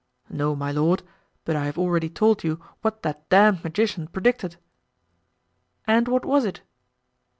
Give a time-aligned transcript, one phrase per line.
[0.31, 1.03] "No, my lord;
[1.45, 4.55] but I have already told you what that damned magician predicted."
[5.85, 6.61] "And what was it?"